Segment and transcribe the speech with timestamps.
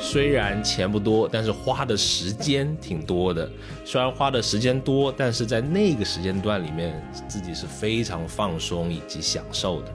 [0.00, 3.48] 虽然钱不多，但是花的时间挺多的。
[3.84, 6.98] 虽然花的时间多，但是在那个时间段里面，
[7.28, 9.92] 自己是非常放松以及享受的。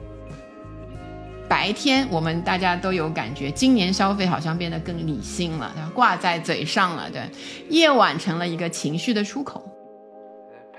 [1.48, 7.10] 白天我们大家都有感觉，今年消费好像变得更理性了，挂在嘴上了。
[7.10, 7.28] 对，
[7.68, 9.62] 夜晚成了一个情绪的出口。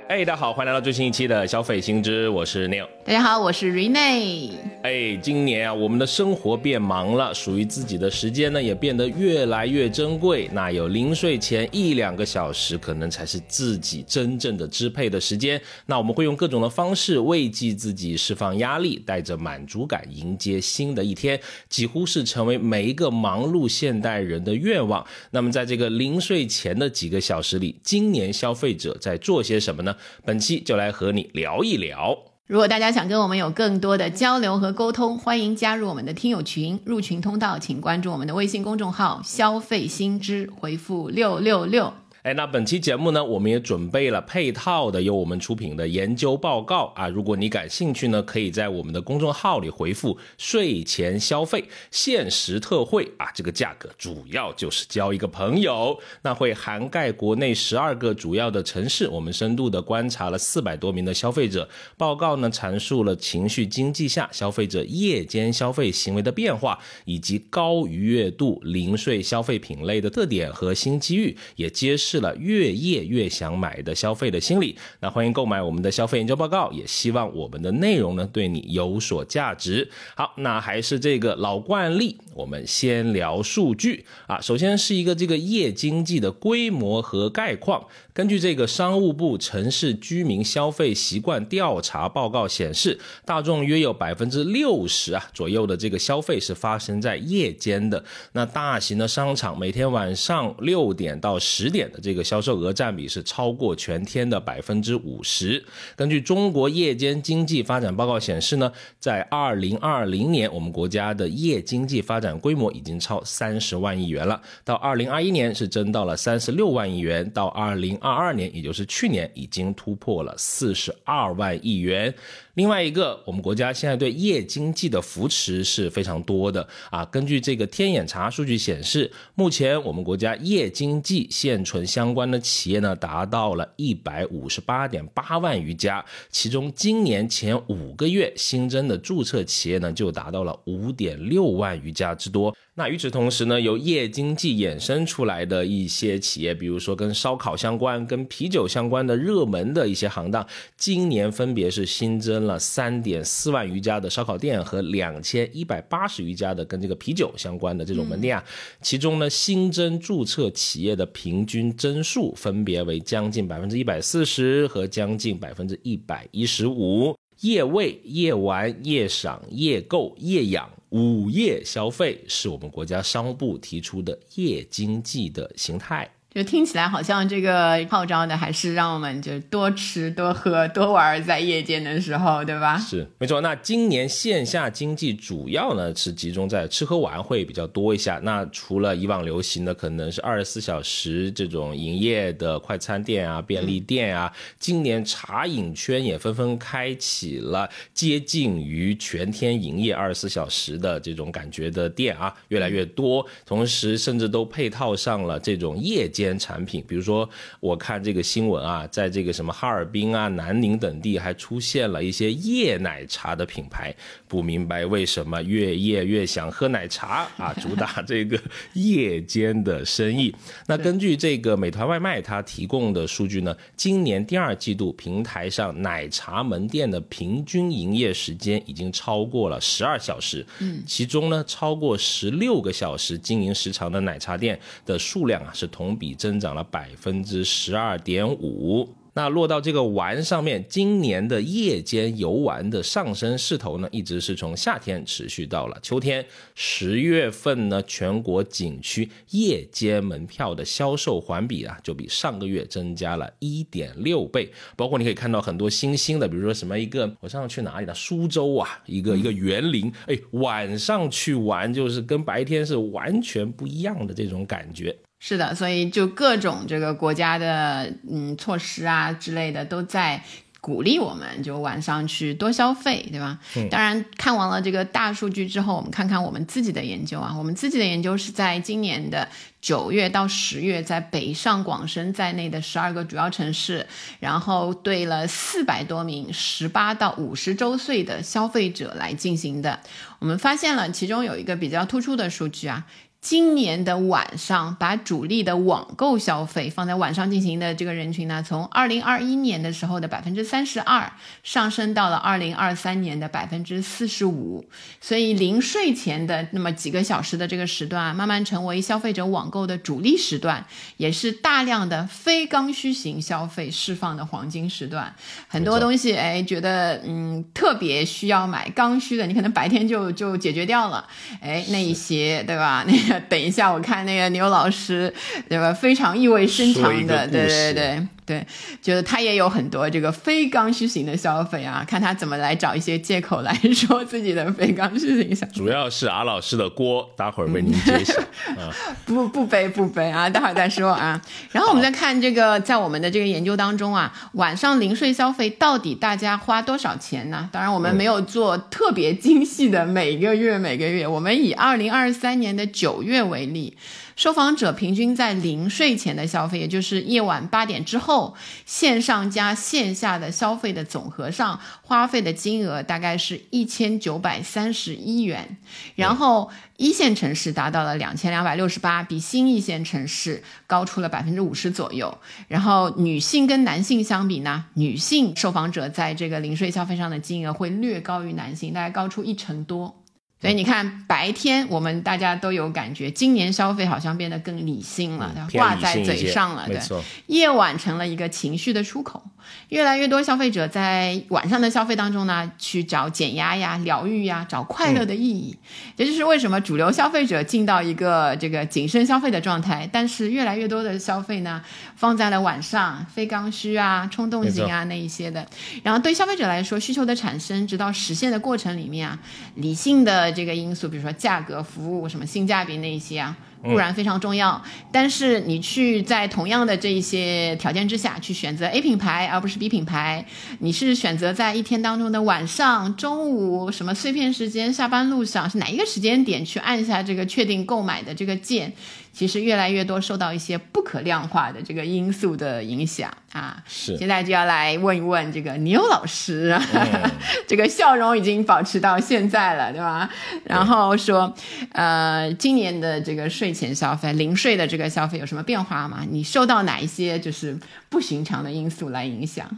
[0.07, 2.87] 哎，大家好，欢迎来到最新一期的消费新知，我是 Neil。
[3.03, 4.51] 大家好，我是 Rene。
[4.83, 10.47] 哎，今年啊，我们的生活变忙了，属于自己的时间呢也变得越来越珍贵。
[10.53, 15.59] 那有临睡前一两个小时，可能才是自己真正的支配的时间。
[15.87, 25.03] 那我们会用各种的方式慰藉自己，释放压力，带着满足感迎接新的一天，几乎是成为每一个忙碌现代人的愿望。
[25.31, 29.94] 那么，在这个临睡前的几个小时里，今年消费者在做些什么呢？
[30.23, 32.17] 本期就来和你聊一聊。
[32.47, 36.79] 如果大家想跟我们有更多的交流和沟通，欢迎加入我们的听友群。
[36.85, 41.91] 入群通道，请关注我们的微信公众号“消费新知”，回复六六六。
[42.25, 47.07] 哎，那本期节目呢，我们也准备了配套的由我们出品的研究报告啊。
[47.07, 55.99] 如果你感兴趣呢，可以在我们的公众号里回复“睡前消费限时特惠”啊，这个价格主要就是交一个朋友。
[56.23, 61.69] 那会涵盖国内十二个主要的城市，我们深度的观察了四百多名的消费者。
[61.95, 72.14] 报告呢，阐述了情绪经济下消费者夜间消费行为的变化，以及高愉悦度零碎消费品类的特点和新机遇，也揭示。
[72.19, 79.89] 了越夜越想买的消费的心理，那欢迎购买我们的消费研究报告，也希望我们的内容呢对你有所价值。
[80.15, 84.39] 好，那还是这个老惯例，我们先聊数据啊。
[84.41, 87.85] 首先是一个这个夜经济的规模和概况。
[88.13, 98.01] 根据这个商务部城市居民消费习惯调查报告显示，大众约有百分之六十啊左右的这个消费是发生在夜间的。
[98.31, 105.65] 那大型的商场每天晚上六点到十点的这个销售额占比是超过全天的百分之五十。
[105.95, 114.39] 根据中国夜间经济发展报告显示呢，在二零二零年，我们国家的夜经济发展规模已经超三十万亿元了。
[114.63, 117.97] 到二零二一年是增到了三十六万亿元，到二零。
[117.97, 122.13] 二二年，也就是去年，已经突破了四十二万亿元。
[122.55, 127.03] 另外一个，我们国家现在对夜经济的扶持是非常多的啊。
[127.03, 142.55] 根据这个天眼查数据显示，目前我们国家夜经济现存相关的企业呢，达到了一百五十八点八万余家，其中今年前五个月新增的注册企业呢，就达到了五点六万余家之多。
[142.77, 150.45] 那与此同时呢，由夜经济衍生出来的一些企业，比如说跟烧烤相关、跟啤酒相关的热门的一些行当，
[150.77, 152.44] 今年分别是新增。
[152.45, 158.43] 了三点四万余家的烧烤店和两千一百八十余家的跟这个啤酒相关的这种门店啊，
[158.81, 167.15] 其中呢新增注册企业的平均增数分别为将近百分之一百四十和将近百分之一百一十五。
[167.41, 176.09] 夜味、夜玩、夜赏、夜购、夜养、午夜消费是我们国家商务部提出的夜经济的形态。
[176.35, 182.77] 就听起来好像这个号召的还是让我们就多吃多喝多玩，在夜间的时候，对吧？
[182.77, 183.39] 是没错。
[183.39, 188.19] 那今年线下经济主要呢是集中在吃喝玩会比较多一下。
[188.23, 194.29] 那除了以往流行的可能是二十四小时这种营业的快餐店啊、便利店啊，
[194.59, 203.25] 今年茶饮圈也纷纷开启了接近于全天营业二十四小时的这种感觉的店啊，越来越多。
[203.45, 206.24] 同时，甚至都配套上了这种夜间。
[206.39, 213.93] 产品，比如说，我看这个新闻啊，在这个什么哈尔滨啊、南宁等地，还出现了一些夜奶茶的品牌。
[214.27, 217.53] 不明白为什么越夜越想喝奶茶啊？
[217.61, 218.39] 主打这个
[218.73, 220.33] 夜间的生意。
[220.67, 230.45] 那根据这个美团外卖它提供的数据呢，今年第二季度平台上奶茶门店的平均营业时间已经超过了十二小时。
[230.59, 238.89] 嗯，其中呢，超过十六个小时经营时长的奶茶店的数量啊，是同比增长了百分之十二点五。
[239.17, 246.25] 那落到这个玩上面，今年的夜间游玩的上升势头呢，一直是从夏天持续到了秋天。
[246.53, 254.51] 十月份呢，全国景区夜间门票的销售环比啊，就比上个月增加了一点六倍。
[254.75, 257.93] 包括你可以看到很多新兴的，比如说什么一个，我上次去哪里了？
[257.93, 264.93] 苏州啊，一个一个园林，哎，晚上去玩就是跟白天是完全不一样的这种感觉。
[265.27, 270.21] 是的，所以就各种这个国家的嗯措施啊之类的都在。
[270.61, 273.37] 鼓励我们就晚上去多消费，对吧？
[273.69, 277.31] 当然，看完了这个大数据之后，我们看看我们自己的研究啊。
[277.37, 279.29] 我们自己的研究是在今年的
[279.61, 283.85] 九月到十月，在北上广深在内的十二个主要城市，
[284.19, 289.79] 然后对了四百多名十八到五十周岁的消费者来进行的。
[290.17, 292.83] 我们发现了其中有一个比较突出的数据啊。
[293.25, 301.11] 今年的晚上，把主力的网购消费放在晚上进行的这个人群呢，从二零二一年的时候的百分之三十二
[301.41, 304.63] 上升到了二零二三年的百分之四十五。
[305.01, 310.63] 所以临睡前的那么几个小时的这个时段啊，慢慢成为消费者网购的主力时段，
[310.97, 315.15] 也是大量的非刚需型消费释放的黄金时段。
[315.47, 321.07] 很多东西，哎，觉得嗯特别需要买刚需的，你可能白天就就解决掉了，
[321.41, 322.85] 哎，那一些对吧？
[322.87, 323.14] 那个。
[323.21, 325.13] 等一下，我看那个牛老师，
[325.49, 325.73] 对吧？
[325.73, 328.07] 非常意味深长的，对对对。
[328.25, 328.45] 对，
[328.81, 335.53] 就是他也有很多这个非刚需型的消费啊，看他怎么来找一些借口来说自己的非刚需型消费。
[335.53, 338.19] 主要是阿老师的锅，待会儿为您揭晓。
[338.57, 338.73] 啊，
[339.05, 341.21] 不不背不背啊，待会儿再说啊。
[341.51, 347.47] 然后我们再看这个，在我们的这个研究当中啊，晚上零税消费到底大家花多少钱呢？
[347.51, 353.77] 当然我们没有做特别精细的每个月每个月，我们以二零二三年的九月为例。
[354.15, 358.35] 受访者平均在临睡前的消费，也就是夜晚八点之后，
[358.65, 365.57] 线上加线下的消费的总和上花费的金额大概是一千九百三十一元。
[365.95, 372.17] 然后一线城市达到了两千两百六十八，比新一线城市高出了百分之五十左右。
[372.47, 380.01] 然后女性跟男性相比呢，女性受访者在这个临睡消费上的金额会略高于男性，大概高出一成多。
[380.45, 386.67] 所以你看，白天我们大家都有感觉，今年消费好像变得更理性了，挂在嘴上了。
[386.67, 386.79] 对，
[387.25, 389.23] 夜晚成了一个情绪的出口，
[389.69, 395.57] 越来越多消费者在晚上的消费当中呢，去找减压呀、疗愈呀、找快乐的意义。
[395.97, 401.61] 这就是为什么主流消费者进到一个这个谨慎消费的状态，但是越来越多的消费呢，
[401.95, 405.47] 放在了晚上，非刚需啊、冲动型啊那一些的。
[405.81, 409.17] 然后对消费者来说，需求的产生直到实现的过程里面啊，
[409.55, 410.25] 理性的。
[410.35, 414.61] 这个因素，比如说价格、服务什么性价比那一些啊，固然非常重要。
[414.91, 420.25] 但是你去在同样的这一些条件之下去选择 A 品牌而不是 B 品牌，
[420.59, 428.71] 你是选择在一天当中的晚上、中午什么碎片时间、下班路上是哪一个时间点去按下这个确定购买的这个键？
[429.15, 433.95] 其实越来越多受到一些不可量化的这个因素的影响啊，是。
[433.97, 436.53] 现在就要来问一问这个牛老师，
[437.47, 440.09] 这个笑容已经保持到现在了，对吧？
[440.43, 441.33] 然后说，
[441.71, 446.05] 呃，今年的这个税前消费、零税的这个消费有什么变化吗？
[446.11, 447.57] 你受到哪一些就是
[447.87, 449.49] 不寻常的因素来影响？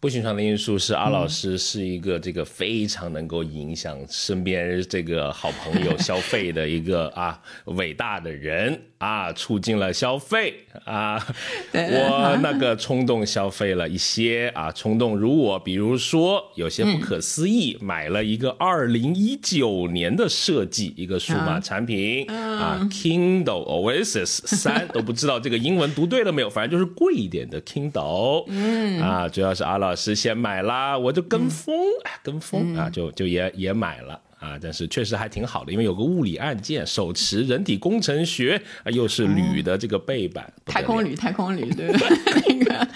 [0.00, 11.24] 不寻常的因素是阿老师是一个这个非常能够影响身边这个好朋友消费的一个啊伟大的人啊，促进了消费啊。
[11.72, 29.00] 我那个冲动消费了一些啊，冲动如我，比如说有些不可思议，买了一个二零一九年的设计一个数码产品啊，Kindle Oasis 三都不知道这个英文读对了没有，反正就是贵一点的 Kindle，嗯。
[29.00, 29.94] 啊，主要是阿老。
[29.94, 31.74] 师先买啦，我就跟风，
[32.22, 41.86] 跟风啊，就就也也买了啊，但是确实还挺好的，因为有个物理按键，手持人体工程学啊，又是铝的这个背板，太空铝，太空铝，对
[42.46, 42.86] 那个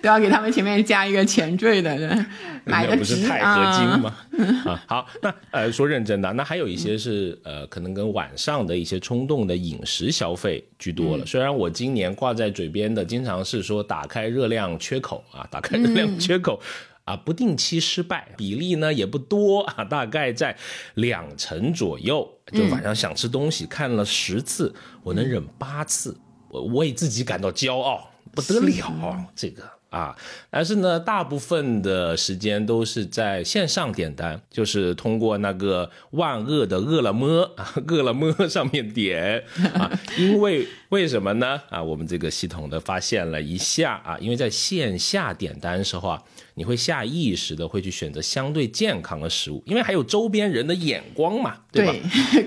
[0.00, 2.24] 都要给他们前面加一个前缀的，对，
[2.64, 4.16] 买的不是钛合金吗？
[4.64, 11.26] 啊，好，那呃说认真的，那还有一些是呃可能跟晚上的一些冲动的饮食消费居多了。
[11.26, 16.58] 虽然我今年挂在嘴边的经常是说打开热量缺口啊，打开热量缺口
[17.04, 20.56] 啊，不定期失败，比例呢也不多啊，大概在
[20.94, 22.28] 两成左右。
[22.52, 26.16] 就晚上想吃东西，看了十次，我能忍八次，
[26.48, 29.62] 我为自己感到骄傲不得了，这个。
[29.90, 30.16] 啊，
[30.48, 39.44] 但是呢，大部分的时间都是在线上点单，就是通过那个万恶的饿了么啊，饿了么上面点
[39.74, 41.60] 啊，因为为什么呢？
[41.68, 46.22] 啊，我们这个系统的发现了一下啊，因为在线下点单时候啊。
[46.54, 51.94] 你会下意识的会去选择相对健康的食物，因为还有周边人的眼光嘛，对吧？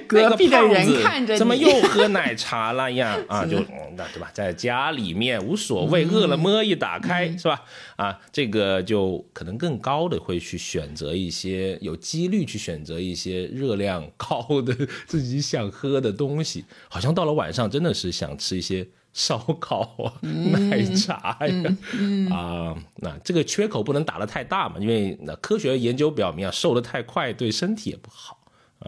[0.08, 3.18] 隔壁的人看着怎么 又喝奶茶了呀？
[3.28, 3.60] 啊， 就
[3.98, 4.30] 那对吧？
[4.34, 7.64] 在家里面无所谓，饿了么一打开是吧？
[7.96, 14.76] 啊，这个就可能更高的会去选择一些有几率去选择一些热量高的
[15.08, 18.88] 自己想喝的东西，好像到了晚上真的是想吃一些。
[19.16, 28.38] 烧烤啊、奶茶呀，啊，那这个缺口不能打得太大嘛，因为那科学研究表明啊，瘦得太快对身体也不好。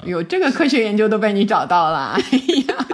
[0.04, 2.22] 有这个科学研究都被你找到了，哎
[2.68, 2.88] 呀。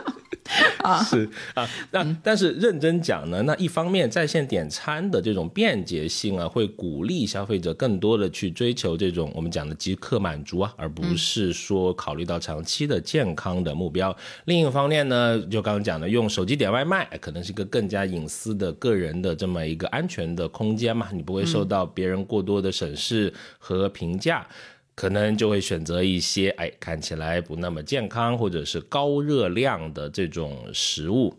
[0.83, 14.15] 啊， 是啊，那但是认真讲呢，那一方面在线点餐的这种便捷性啊，会鼓励消费者更多的去追求这种我们讲的即刻满足啊，而不是说考虑到长期的健康的目标。
[14.45, 24.45] 另一方面呢，就刚刚讲的，用手机点外卖可能是一个更加隐私的个人的这么一个安全的空间嘛，你不会受到别人过多的审视和评价。
[24.95, 31.33] 可能就会选择一些哎看起来不那么健康或者是高热量的这种食物。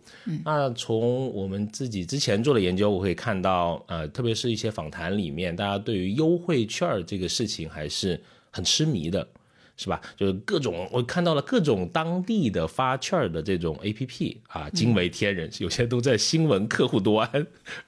[0.45, 8.21] 那从我们自己之前做的研究，我会看到，呃，特别是一些访谈里面，大家对于优惠券这个事情还是
[8.51, 9.27] 很痴迷的。
[9.77, 10.01] 是吧？
[10.17, 17.29] 就是各种我看到了各种当地的发券的这种 A P P 啊，惊为天人，有些都在新闻客户端，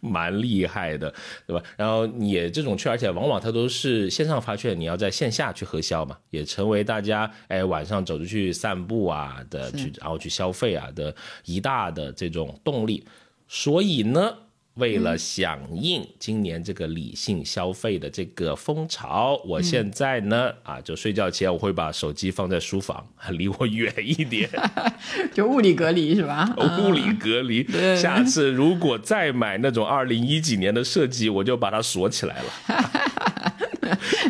[0.01, 1.15] 蛮厉害的，
[1.47, 1.63] 对吧？
[1.77, 11.15] 然后也这种券，而且往往它都是线上发券，你要在线下去核销嘛，也成为大家哎晚上走出去散步啊的去，然后去消费啊的
[11.45, 13.05] 一大的这种动力。
[13.47, 14.37] 所以呢。
[14.77, 24.49] 为了响应今年这个理性消费的这个风潮，我现在呢啊，就睡觉前我会把手机放在书房，离我远一点，
[25.33, 26.55] 就物理隔离是吧？
[26.81, 27.67] 物理隔离。
[27.97, 32.53] 下次如果再买那种二零一几年的设计，我就把它锁起来了。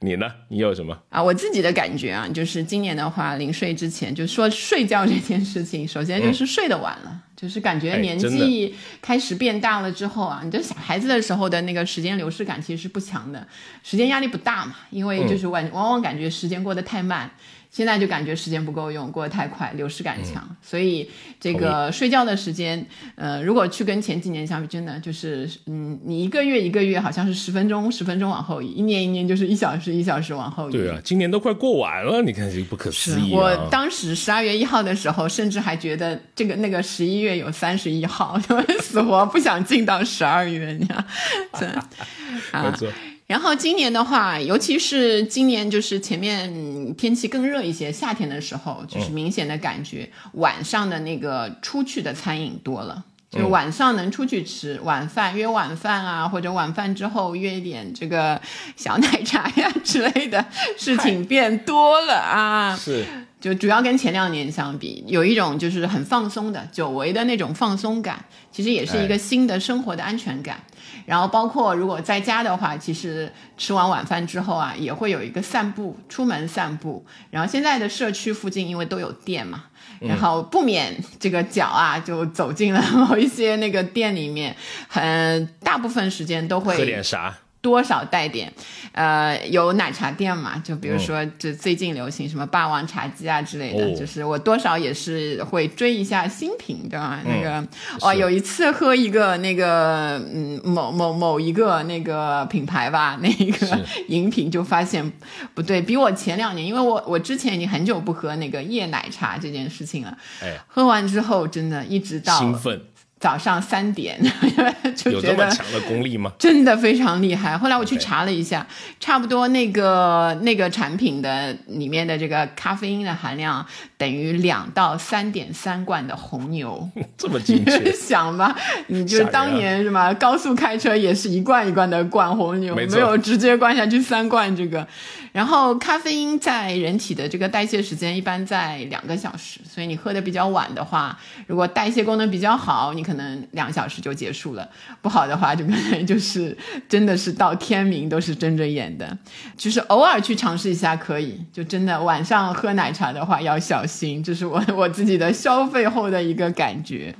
[0.00, 0.26] 啊，你呢？
[0.48, 1.22] 你有什么啊？
[1.22, 7.22] 我自己的感觉啊，就是今年的话，临睡之前就说睡觉这件事情， 首先就是睡得晚了。
[7.36, 13.46] 就是感觉年纪开始变大了之后啊，你这小孩子的时候的那个时间流逝感其实是不强的，
[13.82, 17.30] 时间压力不大嘛，因为就是往往往感觉时间过得太慢。
[17.70, 21.08] 现在就感觉时间不够用，过得太快，流失感强，所以
[21.38, 22.84] 这个睡觉的时间，
[23.14, 30.72] 呃，如果去跟前几年相比，真的就是，嗯，你一个月一个月好像是十分钟十分钟往后移，一年一年就是一小时一小时往后移。
[30.72, 33.32] 对啊，今年都快过完了，你看这不可思议。
[33.32, 38.36] 我当时十二月一号的时候，甚至还觉得这个那个十一月有三十一号，
[38.82, 41.04] 死活不想进到十二月， 你看，
[42.64, 42.88] 没错。
[43.30, 58.40] 然后今年的话，尤其是今年就是前面天气更热一些，夏天的时候，就是明显的感觉晚上的那个出去的餐饮多了，就晚上能出去吃晚饭，约晚饭啊，或者晚饭之后约一点这个
[58.74, 60.44] 小奶茶呀之类的
[60.76, 62.76] 事情变多了啊。
[62.76, 63.04] 是，
[63.40, 70.60] 就主要跟前两年相比，有一种就是很放松的久违的那种放松感，其实也是一个新的生活的安全感。
[71.06, 77.04] 然后包括如果在家的话，其实吃完晚饭之后啊，也会有一个散步，出门散步。
[77.30, 79.64] 然后现在的社区附近因为都有店嘛，
[80.00, 84.54] 然后不免这个脚啊就走进了 某一些那个店里面，
[84.86, 87.34] 很大部分时间都会喝点啥。
[87.62, 88.50] 多少带点，
[88.92, 90.56] 呃，有奶茶店嘛？
[90.64, 97.20] 就比如说，这最近流行什么霸王茶姬啊之类的，就是我多少也是会追一下新品，对吧？
[97.24, 97.66] 那个，
[98.00, 105.12] 哦，有一次喝一个那个，嗯，某某某一个那个品牌吧， 那个饮品就发现
[105.52, 112.80] 不对，比我前两年，因为我我之前已经很久不喝那个夜奶茶这件事情了，哎，喝完之后真的一直到兴奋。
[113.20, 114.18] 早上三点
[114.96, 116.32] 就有这么强的功力吗？
[116.38, 117.56] 真的非常厉害。
[117.56, 118.66] 后来我去查了一下，
[118.98, 123.64] 差不多那个那个产品的里面的这个咖啡因的含量
[124.00, 126.88] 等于两到三点三罐的红牛，
[127.18, 127.92] 这么精确？
[127.92, 134.88] 想吧，你就当年什么高速开车也是一罐一罐的灌红牛，没有直接灌下去三罐这个。
[135.32, 141.16] 然后咖啡因在人体的这个代谢时间一般在两个小时，所以你喝的比较晚的话，
[141.46, 144.64] 如果代谢功能比较好，你可能两小时就结束了；
[145.02, 146.56] 不好的话，就可能就是
[146.88, 149.16] 真的是到天明都是睁着眼的。
[149.56, 153.89] 就是偶尔去尝试一下可以，就真的晚上喝奶茶的话要小心，
[154.22, 157.14] 这是我 我自己的消费后的一个感觉。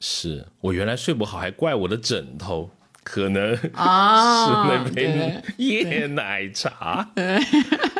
[0.00, 2.70] 是我原来睡不好还怪我的枕头。
[3.04, 7.06] 可能 是那杯夜奶茶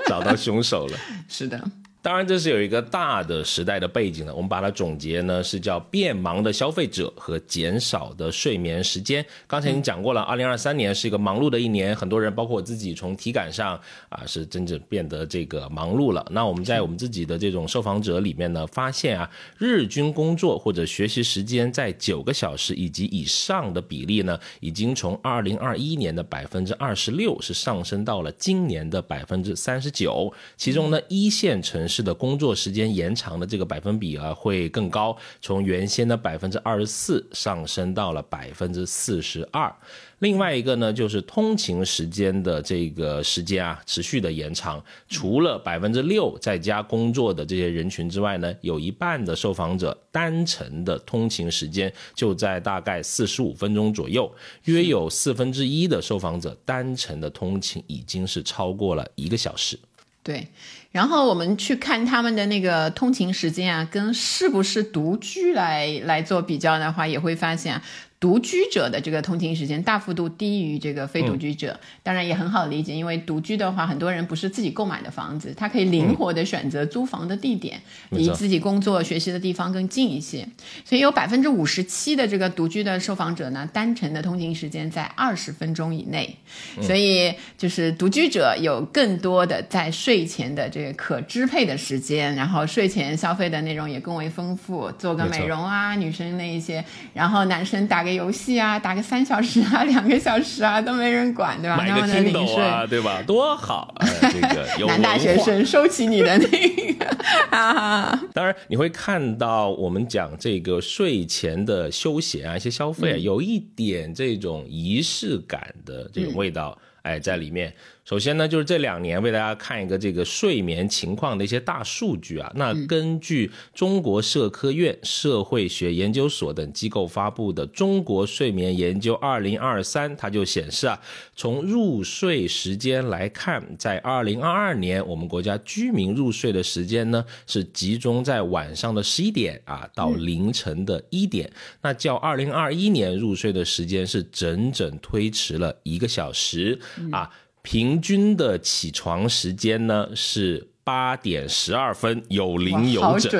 [0.07, 0.99] 找到凶手了。
[1.29, 1.63] 是的。
[2.05, 4.35] 当然，这是有一个大的时代的背景的。
[4.35, 9.25] 我们把它总结呢，是叫变忙的消费者和减少的睡眠时间。
[9.47, 13.81] 刚才已经讲过了，二零二三年是一个忙碌的一年，很多人，包括我自己，从体感上
[14.11, 16.23] 啊，是真正变得这个忙碌了。
[16.31, 30.31] 那我们在我们自己的这种受访者里面呢，发现啊，日均工作或者学习时间在九个小时以及以上的比例呢，已经从二零二一年的百分之二十六是上升到了今年的百分之三十九。
[30.59, 31.94] 其中呢，一线城市。
[31.95, 39.73] 士的工作时间延长的这个百分比啊会更高，从原先的百分之二十四上升到了百分之四十二。
[40.21, 44.83] 另外一个呢，就是通勤时间的这个时间啊，持续的延长。
[45.07, 54.33] 除了百分之六在家工作的这些人群之外呢，有一半的受访者单程的通勤时间就在大概四十五分钟左右，
[54.65, 59.79] 约有四分之一的受访者单程的通勤已经是超过了一个小时。
[60.25, 60.49] 对，
[60.91, 67.81] 然后我们去看他们的那个通勤时间啊，跟是不是独居来来做比较的话，也会发现。
[68.21, 80.49] 独居者的这个通勤时间大幅度低于这个非独居者，当然也很好理解，因为独居的话，很多人不是自己购买的房子，他可以灵活的选择租房的地点，离自己工作学习的地方更近一些。
[80.87, 86.37] 所以有百分之五十七的这个独居的受访者呢，单程的通勤时间在二十分钟以内。
[86.81, 98.15] 所以就是独居者有更多的在睡前的这个可支配的时间，然后睡前消费的内容也更为丰富，做个美容啊，女生那一些，然后男生打给。
[98.15, 101.77] 游戏啊，打个三小时啊， 两个小时啊，都没人管，对吧？
[101.77, 103.21] 买个听斗啊，对吧？
[103.27, 103.93] 多好！
[104.31, 107.07] 这个男大学生收起你的那个
[107.51, 108.23] 啊。
[108.33, 117.75] 当然，你会看到我们讲这个睡前的休闲啊，一些消费啊，有一点这种仪式感的这种味道，哎，在里面。
[118.05, 122.53] 首先呢，就是这两年为大家看一个这个睡眠情况的一些大数据啊。
[122.55, 131.01] 那根据中国社科院社会学研究所等机构发布的《中国睡眠研究二零二三》，它就显示啊，
[131.35, 146.79] 从入睡时间来看，在二零二二年，我们国家居民入睡的时间呢是集中在晚上的十一点啊到凌晨的一点，那较二零二一年入睡的时间是整整推迟了一个小时
[147.11, 147.31] 啊。
[147.65, 153.33] 平均的起床时间呢是八点十二分，有零有整。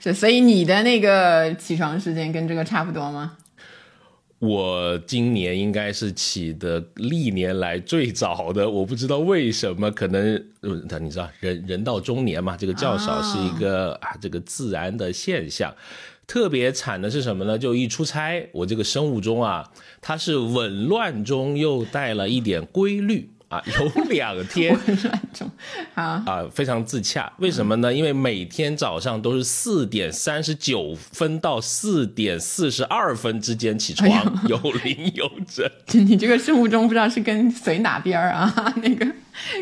[0.00, 3.36] 是， 所以你的那个起床时间跟这个差不多吗？
[4.38, 15.74] 我今年应该是起的历年来最早的，我不知道为什么，可能呃，你知道，人人到中年嘛，这个较少是一个啊，这个自然的现象。
[16.26, 17.58] 特别惨的是什么呢？
[17.58, 19.68] 就一出差，我这个生物钟啊，
[20.00, 23.28] 它是紊乱中又带了一点规律。
[23.50, 24.78] 啊， 有两天，
[25.94, 27.30] 啊啊，非常自洽。
[27.38, 27.92] 为什么呢？
[27.92, 34.08] 因为每天早上都是四点三十九分到四点四十二分之间起床，
[34.46, 35.68] 有零有整。
[36.06, 38.54] 你这个生物钟不知道是跟随哪边儿啊？
[38.82, 39.06] 那个。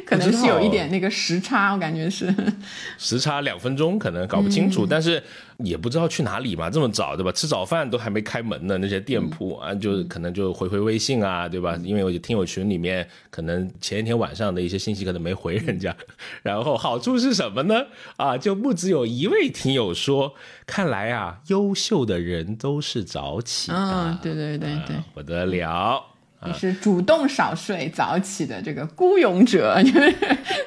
[0.05, 2.35] 可能是有一点那个时差，我感觉是
[2.99, 5.23] 时差两分钟，可能搞不清楚，但是
[5.59, 7.33] 也不知道去哪里嘛，这么早对吧？
[7.33, 11.79] 吃早饭都还没开门呢，那些店铺啊，就可能就回回微信啊，对吧？
[11.83, 15.95] 因为我就听友群里面可能前一天晚上的一些信息可能没回人家，
[16.43, 17.87] 然后好处是什么呢？
[18.17, 20.35] 啊，就不只有一位听友说，
[20.67, 26.05] 看来啊，优秀的人都是早起啊，对对对对，不得了。
[26.47, 30.13] 你是主动少睡早起的这个孤勇者，就 是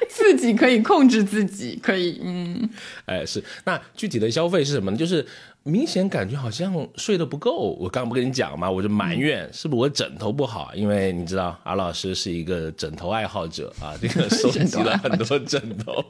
[0.08, 2.68] 自己可以控制自己，可以嗯，
[3.06, 3.42] 哎是。
[3.64, 4.96] 那具体的消费是什么呢？
[4.96, 5.26] 就是
[5.62, 7.74] 明显感觉好像睡得不够。
[7.80, 10.74] 我刚不跟你讲嘛，我就埋怨是不是我枕头不好？
[10.74, 16.04] 因为你知道，阿老师是一个枕头爱好者啊，这个 收集了很多枕头。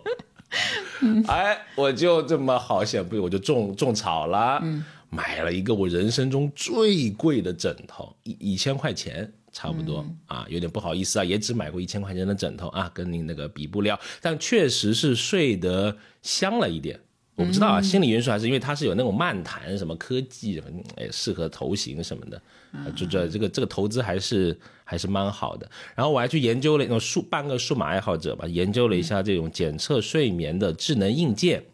[1.29, 4.61] 哎，我就这么好险不，我就种种草了，
[5.09, 9.33] 买了一个我人生中最贵的枕头，一一千块钱。
[9.53, 16.99] 差不多啊，有点不好意思啊，也只买过一千块钱的枕头啊，跟您那个比不了，但确实是睡得香了一点。
[17.35, 22.41] 我不知道啊，心理因素还是因为它是有那种漫谈什么科技什么，哎，适合头型什么的，
[22.93, 25.69] 就这这个这个投资还是还是蛮好的。
[25.95, 31.65] 然后我还去研究了那种数半个数码爱好者吧，研究了一下这种检测睡眠的智能硬件。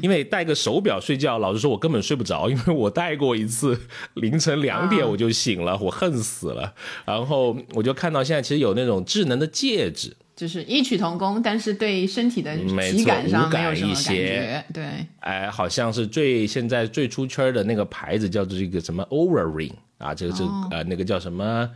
[0.00, 3.78] 因为戴个手表睡觉，老实说，我根本睡不着， 因为我戴过一次，
[4.14, 6.74] 凌晨两点我就醒了，我恨死了。
[7.04, 14.64] 然后我就看到现在其实有那种智能的戒指，就是异曲同工，但是对身体的体感上没有什么感觉。
[14.72, 14.84] 对，
[15.20, 21.68] 哎，好像是最现在最出圈的那个牌子叫做这个什么 Oura Ring 啊，这个是呃那个叫什么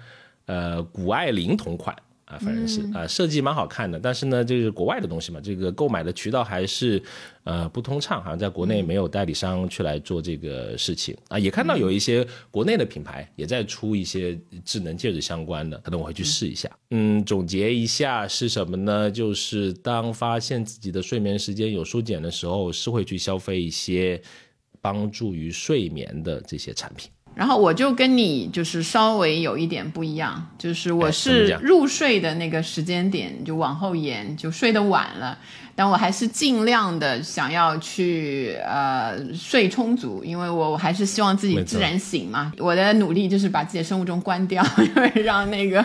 [0.46, 1.94] 呃谷爱凌同款。
[2.28, 7.02] 啊，反正是啊，设计蛮好看的，但是呢，这是国外的东西嘛，这个购买的渠道还是
[7.44, 11.38] 呃不通畅，好像在国内没有代理商去来做这个事情啊。
[11.38, 16.70] 也看到有一些国内的品牌也在出一些智能戒指相关的，可能我会去试一下。
[16.90, 19.10] 嗯，总结一下是什么呢？
[19.10, 24.20] 就是当发现自己的睡眠时间有缩减的时候，是会去消费一些
[24.82, 27.10] 帮助于睡眠的这些产品。
[27.34, 35.38] 然后我就跟你就是稍微有一点不一样，就是我是入睡的那个时间点就往后延，就睡得晚了。
[35.76, 42.52] 但我还是尽量的想要去呃睡充足，因为我我还是希望自己自然醒嘛。
[42.58, 45.80] 我的努力就是把自己的生物钟关掉， 因为让那个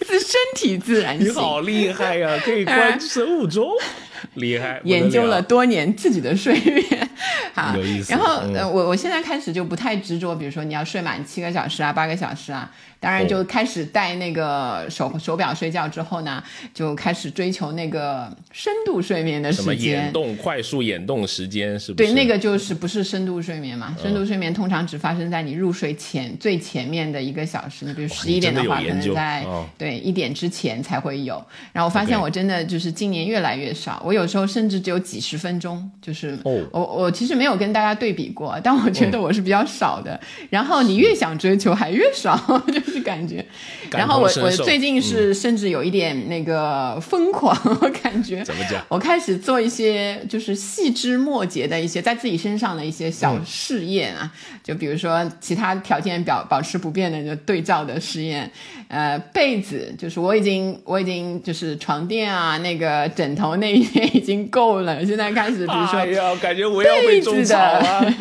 [0.00, 1.28] 自身体自然醒。
[1.28, 3.66] 你好厉害呀、可以关生物钟，
[4.34, 4.80] 厉害！
[4.84, 7.10] 研究了多年自己的睡眠，
[7.54, 8.54] 好有意思然后嗯。
[8.54, 16.42] 呃，我我现在开始就不太执着，比如说你要睡满七个小时啊、八个小时啊，当然哦就开始戴那个手手表睡觉之后呢，
[16.74, 20.12] 就开始追求那个深度睡眠的什么时间眼。
[20.12, 22.08] 动快速眼动时间是不是？
[22.08, 23.96] 对，那个就是不是深度睡眠嘛？
[24.00, 31.34] 深度睡眠通常只发生在你入睡前最前面的一个小时，你比如十一点的话，可能在哦对一点之前才会有。
[31.72, 40.18] 然后我发现我真的就是今年越来越少，我有时候甚至只有几十分钟，就是哦我我其实没有跟大家对比过，但我觉得我是比较少的。
[40.50, 42.36] 然后你越想追求还越少，
[42.88, 43.44] 就是感觉。
[43.90, 48.82] 感然后我我最近是甚至有一点那个疯狂， 我感觉怎么讲？
[48.88, 54.30] 我开始做一些就是细枝末节的一些在自己身上的一些小试验啊，
[54.62, 58.50] 就比如说其他条件表保持不变的就对照的试验，
[58.88, 68.14] 呃，被子就是我已经我已经就是床垫啊那个枕头那一些已经够了， 现在开始比如说哎呀，感觉我要被种草啊！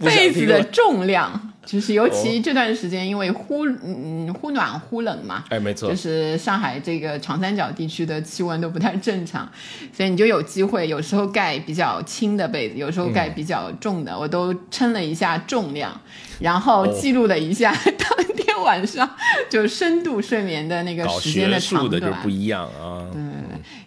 [0.00, 9.50] 被子的重量，就是尤其这段时间因为忽嗯忽暖忽冷嘛，哎，没错就，是上海这个长三角地区的气温都不太正常，
[9.92, 16.00] 所以你就有机会，有时候盖比较轻的被子，有时候盖比较重的，我都称了一下重量，
[16.38, 19.10] 然后哦记录了一下 当天晚上
[19.50, 22.30] 就深度睡眠的那个时间的长短就不。
[22.30, 23.02] 一样啊。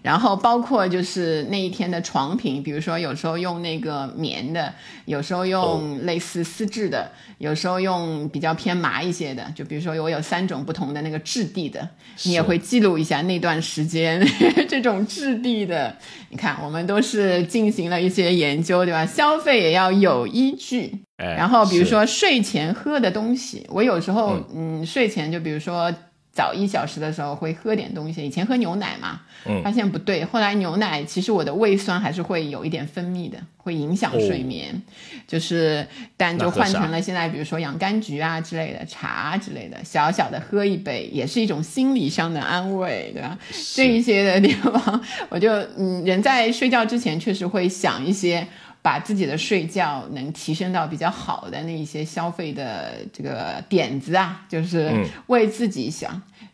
[0.02, 4.74] 然后包括就是那一天的床品，比如说有时候用那个棉的，
[5.06, 9.46] 有时候用类似丝质的，有时候用比较偏麻一些的。
[9.56, 11.88] 就比如说我有三种不同的那个质地的，
[12.24, 14.26] 你也会记录一下那段时间
[14.70, 15.96] 这种质地的。
[16.30, 19.06] 你看，我们都是进行了一些研究，对吧？
[19.06, 21.04] 消费也要有依据。
[21.18, 25.94] 哎，然后比如说睡前喝的东西，我有时候嗯睡前就比如说
[26.40, 29.62] 早一小时的时候会喝点东西，以前喝牛奶嘛，嗯。
[29.62, 34.82] 发现不对，后来牛奶其实我的胃酸还是会有一点分泌的，会影响睡眠，
[35.28, 43.38] 就是但就换成了现在比如说洋甘菊啊之类的茶之类的，小小的喝一杯也是一种心理上的安慰，对吧？
[43.76, 48.48] 这一些的地方，我就嗯人在睡觉之前确实会想一些。
[48.82, 55.06] 把自己的睡觉能提升到比较好的那一些消费的这个点子啊，就是嗯。
[55.28, 56.10] 为自己想，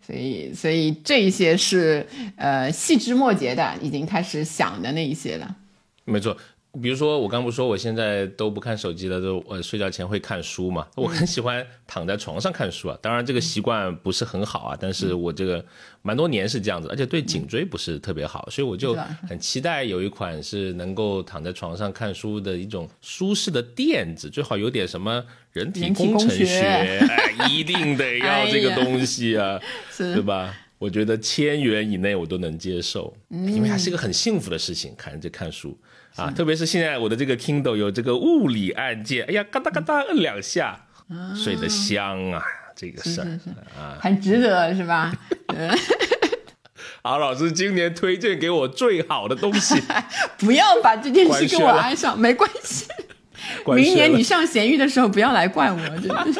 [0.06, 5.56] 所以所以这一些是呃细枝末节的，已经开始想的那一些了。
[6.04, 6.38] 没错。
[6.81, 10.85] 比如说，我刚不说我现在都不看手机了，都我睡觉前会看书嘛。
[10.95, 15.63] 我很喜欢躺在床上看书啊，当然这个习惯不是很好啊，但是我这个
[16.01, 18.93] 蛮多年是这样子，而且对颈椎不是特别好，所以我就
[19.27, 27.01] 很期待有一款是能够躺在床上看书的一种舒适的垫子，最好有点什么人体工程学
[27.49, 29.59] 一定得要这个东西啊。
[29.97, 30.53] 对，吧？
[30.77, 35.75] 我觉得千元以内我都能接受，因为它是一个很幸福的事情，看这看书
[36.15, 40.86] 啊，特别是现在我的这个 Kindle 有这个物理按键，哎呀，嘎哒嘎哒摁两下，
[41.36, 42.41] 睡得香啊，
[42.75, 43.28] 这个事儿。
[43.78, 45.13] 啊很值得是吧？
[47.04, 49.80] 好老师今年推荐给我最好的东西，
[50.39, 52.86] 不要把这件事跟官宣了我安上， 没关系。
[53.67, 56.39] 明年你上咸鱼的时候不要来怪我，真的是。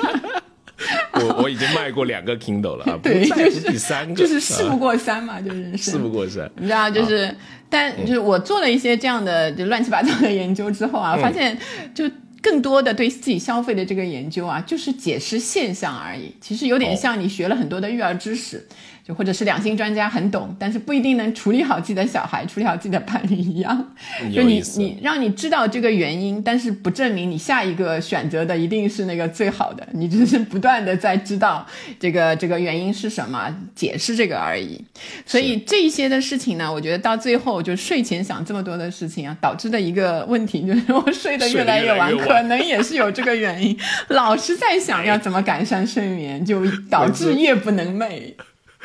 [1.13, 5.93] 我 我已经卖过两个 Kindle 了啊，不对再就是第三个，就是事不啊过三嘛，就是人生。
[5.93, 6.49] 事不过三。
[6.57, 7.33] 你知道，就是，
[7.69, 11.57] 但就是我做了一些这样的就乱七八糟的研究之后啊，发现
[11.93, 12.09] 就
[12.45, 16.31] 更多的对自己消费的这个研究啊，就是解释现象而已。
[16.39, 18.63] 其实有点像你学了很多的育儿知识，
[19.03, 23.95] 就或者是两性专家很懂，但是不一定能处理好自己的小孩，处理好自己的伴侣一样。
[24.31, 31.65] 就你你让你知道这个原因，但是不证明你下一个选择的一定是那个最好的，你只是不断的在知道
[31.99, 34.79] 这个这个原因是什么，解释这个而已。
[35.25, 43.77] 所以这一些的事情呢，我觉得到最后就睡前想这么多的事情啊，导致的一个问题就是我睡得越来越晚，睡得越来越晚可能也是有这个原因。
[44.09, 48.33] 老是在想要怎么改善睡眠，就导致夜不能寐。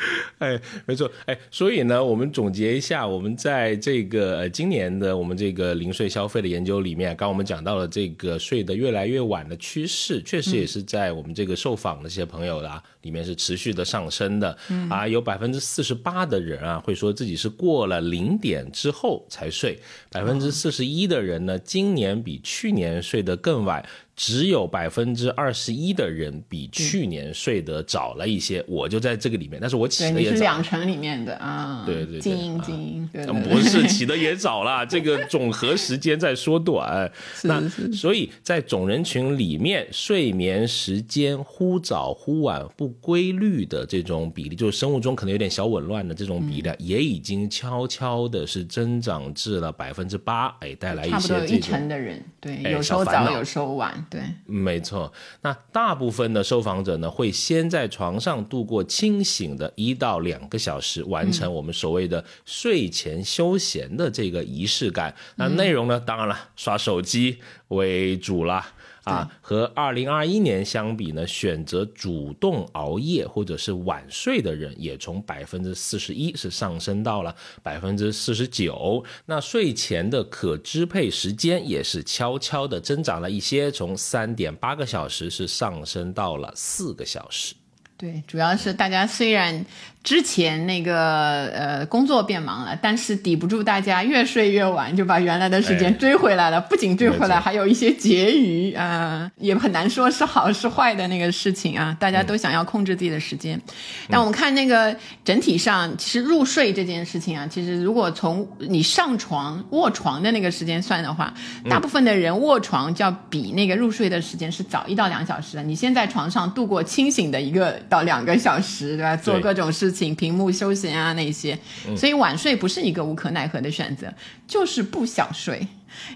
[0.39, 14.57] 哎，没错，哎，所以呢，我们总结一下，我们在这个呃今年的我们这个零睡消费的研究里面，刚刚我们讲到了这个睡得越来越晚的趋势，确实也是在我们这个受访的这些朋友啦里面是持续的上升的，
[14.89, 19.77] 啊，有百分之四十八的人啊会说自己是过了零点之后才睡，
[20.11, 23.81] 百分之四十一的人呢今年比去年睡得更晚，
[24.13, 30.41] 只有百分之二十一的人比去年睡得早了一些，我就在这个里面，但是我起的也早。
[30.41, 32.77] 两成里面的啊，对对对精英啊精
[33.23, 37.09] 英，不是起的也早了， 这个总和时间在缩短。
[37.43, 37.61] 那
[37.93, 55.11] 所以在总人群里面，睡眠时间忽早忽晚、不规律的这种比例，就是生物钟可能有点小紊乱的这种比例，嗯也已经悄悄的是增长至了百分之八，哎，带来一些这种成的人，对，哎有时候早，有时候晚，对，没错，
[55.41, 65.13] 那大部分的受访者呢，会先在床上度过清醒的一到两个小时，完成我们所谓的睡前休闲的这个仪式感。
[65.35, 67.37] 那内容呢，当然了，刷手机
[67.69, 68.73] 为主啦。
[69.03, 79.03] 啊，和二零二一年相比呢，选择主动熬夜或者是晚睡的人，也从百分之四十一是上升到了百分之四十九。
[79.25, 87.55] 那睡前的可支配时间也是悄悄的增长了一些，从三点八个小时是上升到了四个小时。
[88.01, 89.63] 对，主要是大家虽然
[90.03, 96.59] 之前那个呃工作变忙了，但是抵不住大家越睡越晚，就把原来的时间哎追回来了。
[96.61, 101.95] 不仅追回来，还有一些结余啊、 也很难说是好是坏的那个事情啊。
[101.99, 103.61] 大家都想要控制自己的时间，
[104.09, 111.31] 但我们看那个整体上，其实入睡这件事情啊，其实如果从你上床卧床的那个时间算的话，
[111.69, 115.61] 大部分的人卧床就要比那个入睡的时间是早一到两小时的。
[115.61, 119.17] 你先在床上度过清醒的一个到两个小时，对吧？
[119.17, 121.59] 做各种事情，屏幕休闲啊那些，
[121.97, 124.13] 所以晚睡不是一个无可奈何的选择，
[124.47, 125.67] 就是不想睡，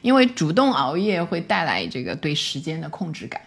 [0.01, 3.41] 因为主动熬夜会带来这个对时间的控制感。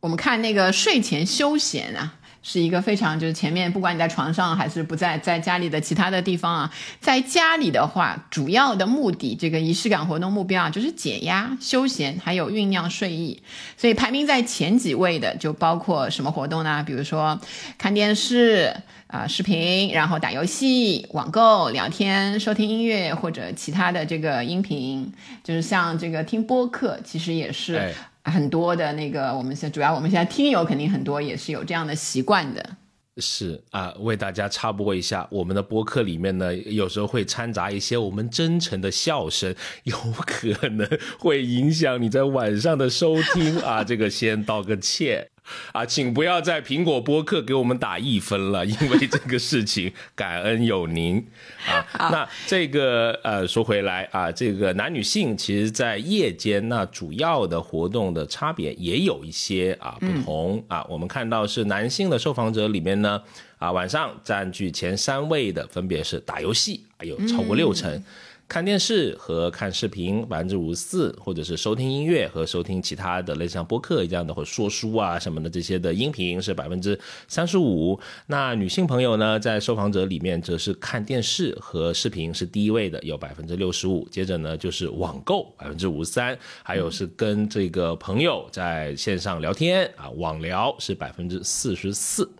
[0.00, 13.42] 我们看那个睡前休闲啊，是一个非常就是前面不管你在床上还是不在在家里的其他的地方啊，在家里的话，主要的目的这个仪式感活动目标啊，就是解压、休闲，还有酝酿睡意。
[13.76, 16.84] 所以排名在前几位的就包括什么活动呢？
[16.86, 17.40] 比如说
[17.76, 18.76] 看电视。
[19.06, 25.12] 啊、视频，然后打游戏、网购、聊天、收听音乐或者其他的这个音频，
[25.44, 27.94] 就是像这个听播客，其实也是
[28.24, 32.76] 很多的那个，我们现主要我们现在听友肯定很多也是有这样的习惯的。
[33.18, 40.88] 是啊，为大家插播一下，我们的播客里面呢，有时候会掺杂一些我们真诚的笑声，有可能
[41.20, 43.84] 会影响你在晚上的收听啊。
[43.84, 45.28] 这个先道个歉
[45.72, 51.24] 啊，请不要在苹果播客给我们打一分了，因为这个事情感恩有您
[51.66, 51.84] 啊。
[52.10, 60.84] 那这个呃，说回来啊，这个男女性其实在夜间那主要的活动的差别也有一些啊不同、啊。
[60.88, 63.22] 我们看到是男性的受访者里面呢。
[63.56, 68.02] 啊，晚上占据前三位的分别是打游戏，啊有超过六成。
[68.46, 77.98] 看电视和看视频百分之五十四，或者是收听音乐和收听其他的类似像播客一样的或者说书啊什么的这些的音频是百分之三十五。
[78.26, 84.06] 那女性朋友呢，在受访者里面则是看电视和视频是第一位的，有百分之六十五。
[84.10, 92.30] 接着呢就是网购百分之五十三，还有是跟这个朋友在线上聊天啊网聊是百分之四十四。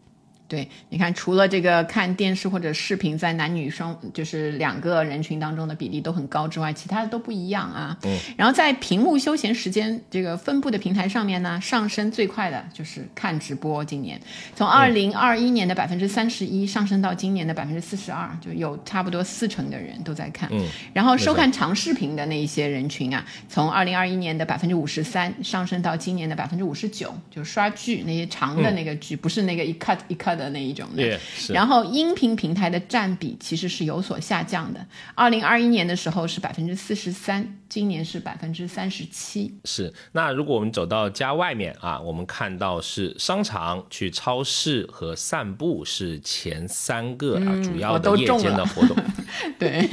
[0.46, 7.96] 对，你看，除了这个看电视或者视频在男女双就是两个人群当中的比例都很高之外，其他的都不一样啊。
[8.04, 14.20] 嗯，然后在屏幕休闲时间这个分布的平台上面呢，上升最快的就是看直播，今年
[14.54, 20.48] 从二零二一年的百分之三十一上升到今年的百分之四十二，就有差不多四成的人都在看。
[20.52, 31.18] 嗯，然后收看长视频的那一些人群啊，从二零二一年的百分之五十三上升到今年的百分之五十九，就是刷剧那些长的那个剧，不是那个一 cut 一 cut 的那一种的。
[31.49, 39.55] 然后音频平台的占比其实是有所下降的，二零二一年的时候是百分之四十三，今年是百分之三十七。
[39.64, 48.97] 是，那如果我们走到家外面啊，我们看到是商场、去超市和散步是前三个啊、主要的夜间的活动。
[49.59, 49.88] 对，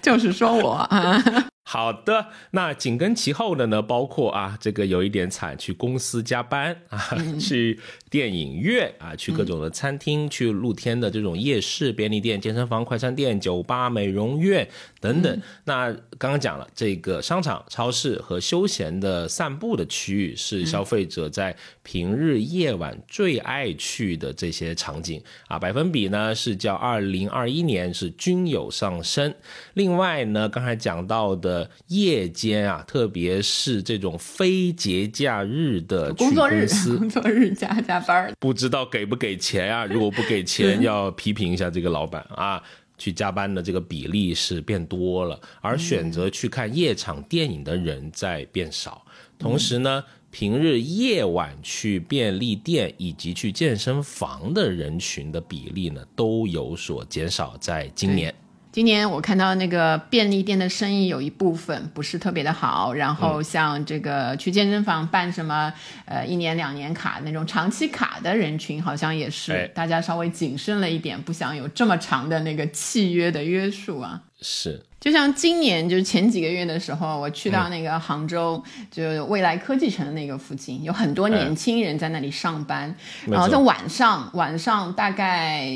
[0.00, 1.22] 就是说我啊，
[1.64, 6.98] 好的，那紧跟其后的呢，包括啊，这个有一点惨，去公司加班啊，
[7.40, 7.80] 去
[8.12, 14.68] 电影院啊，去各种的餐厅，去露天的这种夜市、便利店、健身房、快餐店、酒吧、美容院
[15.00, 15.40] 等等。
[15.64, 29.34] 那刚刚讲了，这个商场、超市和休闲的散步的区域是消费者在平日夜晚最爱去的这些场景啊，百分比呢是较二零二一年是均有上升。
[29.72, 36.66] 另外呢，刚才讲到的夜间啊，特别是这种非节假日的去工作日
[36.98, 39.84] 工作日加加班儿，不知道给不给钱啊？
[39.90, 42.62] 如果不给钱，要批评一下这个老板啊。
[42.98, 49.04] 去加班的这个比例是变多了，而选择去看夜场电影的人在变少。
[49.36, 57.56] 同时呢，平日夜晚去便利店以及去健身房的人群的比例呢，都有所减少。
[57.58, 58.32] 在今年。
[58.72, 65.70] 今年我看到那个便利店的生意有一部分不是特别的好，然后像这个去健身房办什么
[66.06, 74.22] 呃一年两年卡那种长期卡的人群，好像也是大家稍微谨慎了一点，不想有这么长的那个契约的约束啊。
[74.40, 74.82] 是。
[75.02, 82.94] 就像今年，就是前几个月的时候，我去到那个杭州，就未来科技城那个附近，有很多年轻人在那里上班。
[83.26, 85.68] 然后在晚上，晚上大概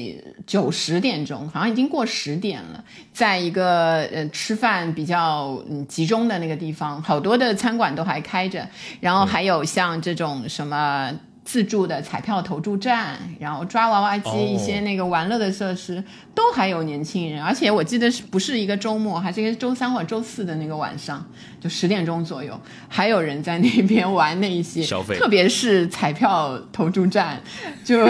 [0.47, 8.65] 九十点钟，好像已经过十点了，在一个呃吃饭比较嗯集中的那个地方，好多的餐馆都还开着，
[9.01, 11.11] 然后还有像这种什么。
[11.47, 16.03] 自助的彩票投注站，然后抓娃娃机，一些那个玩乐的设施，
[16.35, 17.41] 都还有年轻人。
[17.41, 21.25] 而且我记得是不是一个周末，还是一个周三或者周四的那个晚上，
[21.61, 27.41] 就十点钟左右，还有人在那边玩那一些 消费，特别是彩票投注站，
[27.85, 28.05] 就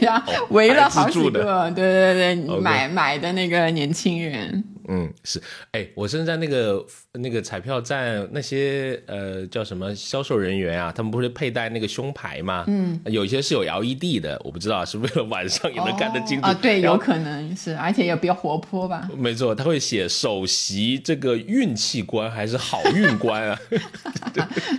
[0.00, 4.64] 呀围了好几个，对对对，买买的那个年轻人。
[4.88, 5.40] 嗯，是，
[5.72, 12.64] 哎，我现在那个那个彩票站那些呃叫什么销售人员啊，他们不是佩戴那个胸牌吗？
[12.68, 16.54] 嗯，有些是有 LED 的，我不知道是为了晚上也能看得清楚啊。
[16.54, 19.08] 对，有可能是，而且也比较活泼吧。
[19.16, 23.60] 没错，他会写首席这个运气官还是好运官啊，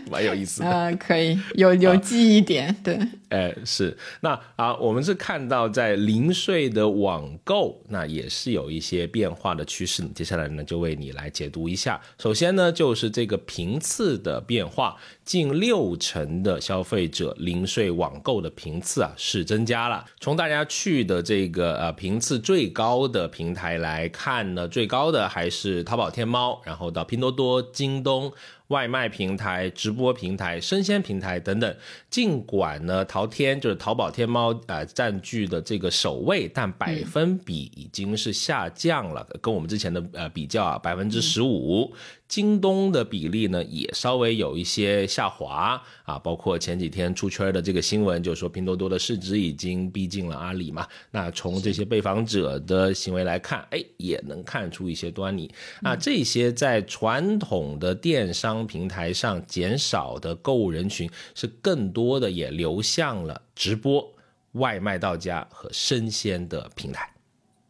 [0.10, 0.70] 蛮有意思的。
[0.70, 3.00] 嗯，可以有有记忆点，对。
[3.30, 10.04] 哎，是那啊，我们是看到在零税的网购，那也是有一些变化的趋势。
[10.16, 12.02] 接下来呢，就为你来解读一下。
[12.18, 20.04] 首先呢，就是这个频次的变化，近六成的消费者零税网购的频次啊是增加了。
[20.20, 28.34] 从大家去的这个呃频次最高的平台来看呢，最高的还是淘宝、天猫，然后到拼多多、京东。
[28.70, 31.76] 外卖平台、直播平台、生鲜平台等等，
[32.10, 41.94] 尽管呢，淘天就是淘宝、天猫啊占据的这个首位，但百分比已经是下降了，跟我们之前的呃比较啊，百分之十五。
[42.30, 50.88] 京东的比例呢也稍微有一些下滑啊，包括前几天出圈的这个新闻，就说拼多多的市值已经逼近了阿里嘛。
[51.10, 55.52] 那从这些被访者的行为来看，哎，也能看出一些端倪。
[55.82, 64.08] 那这些在传统的电商平台上减少的购物人群，是更多的也流向了直播、
[64.52, 67.12] 外卖到家和生鲜的平台。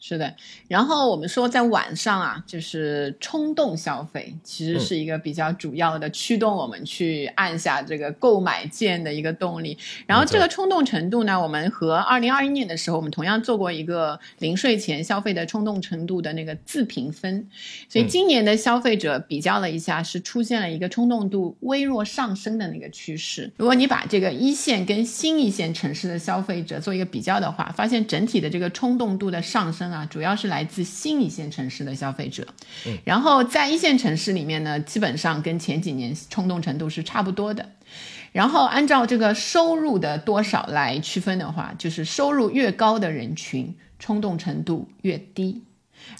[0.01, 0.33] 是的，
[0.69, 9.77] 然后我们说在晚上啊，就是冲动消费，其实是一个比较主要的驱动我们去按下这个购买键的一个动力。
[10.07, 17.45] 然后这个冲动程度呢，我们和二零二一年的时候，我们同样做过一个临睡前消费的冲动程度的那个自评分。
[17.89, 23.51] 所以今年的消费者比较了一下，是出现了一个冲动度微弱上升的那个趋势。
[23.57, 29.88] 如果你把这个一线跟新一线城市的消费者做一个比较的话，发现整体的这个冲动度的上升。
[29.91, 32.45] 啊，主要是来自新一线城市的消费者，
[32.85, 37.67] 嗯然后在一线城市里面呢，基本上跟前几年冲动程度是差不多的。
[38.31, 45.63] 然后按照这个收入的多少来区分的话，就是收入越高的人群，冲动程度越低。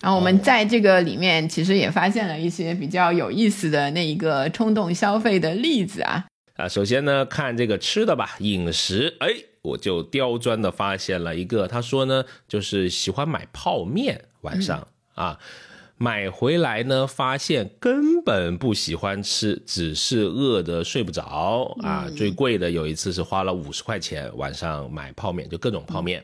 [0.02, 6.26] 然后我们在这个里面其实也发现了一些比较有意思的那一个冲动消费的例子啊。
[6.56, 9.49] 啊，首先呢，看这个吃的吧，饮食，哎。
[9.62, 15.40] 我就刁钻的发现了一个，他说呢，就是喜欢买泡面，晚上啊，
[16.02, 22.08] 买回来呢，发现根本不喜欢吃，只是饿得睡不着啊。
[22.16, 26.24] 最贵的有一次是花了五十块钱，晚上买泡面，就各种泡面。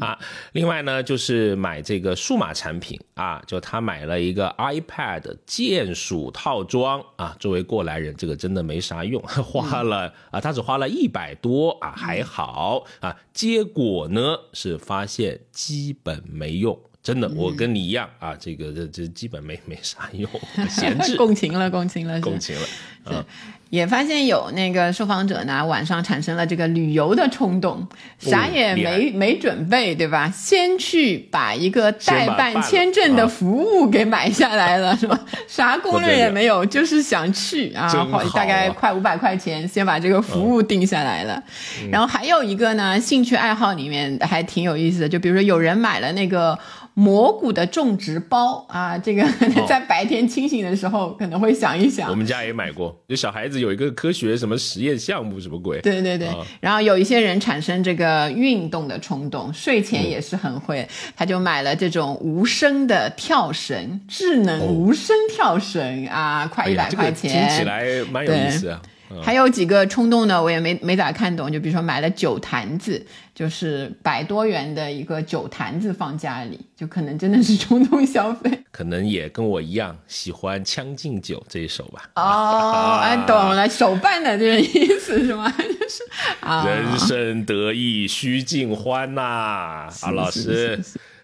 [0.00, 0.18] 啊，
[0.54, 7.36] 另外呢，就是买这个数码产品啊，就他买了一个 iPad 键鼠套装啊。
[7.38, 13.16] 作为过来人，这个真的没啥用，花了啊，他只花了一百多啊，还好啊。
[13.32, 20.30] 结果呢，是发现基本没用，真的，我跟你一样啊，这个这这基本没没啥用，
[20.70, 21.16] 闲置。
[21.16, 22.62] 共情了，共情了，共情了，
[23.04, 23.24] 啊。
[23.70, 27.88] 也发现有那个受访者呢，晚上产生了这个旅游的冲动，
[28.18, 30.30] 啥也没没准备，对吧？
[30.30, 35.18] 先去把一个代办签证的服务给买下来了，是吧？
[35.48, 37.90] 啥攻略也没有，就是想去啊，
[38.34, 41.42] 大概快五百块钱，先把这个服务定下来了。
[41.90, 46.58] 然后还有一个呢，兴趣爱好里面还挺有意思的，就比如说有人买了那个。
[46.94, 49.26] 蘑菇的种植包啊，这个
[49.66, 52.10] 在白天清醒的时候可能会想一想。
[52.10, 52.91] 我们家也买过。
[52.92, 55.80] 多，就小孩子有一个科学什么实验项目，什么鬼？
[55.80, 56.28] 对对对，
[56.60, 68.80] 然后有一些人产生这个运动的冲动，睡前也是很会，他就买了这种无声的跳绳，智能无声跳绳啊，快一百块钱，听起来蛮有意思啊。
[69.20, 71.50] 还有几个冲动呢，我也没没咋看懂。
[71.52, 73.04] 就比如说买了酒坛子，
[73.34, 78.62] 就是百多元的一个酒坛子放家里，就可能真的是冲动消费。
[78.70, 82.08] 可能也跟我一样喜欢《将进酒》这一首吧。
[82.14, 85.52] 哦，哎，懂了，手办的这个意思是吗？
[85.58, 86.02] 就是
[86.40, 90.80] 啊，人生得意须尽欢呐，啊，老师。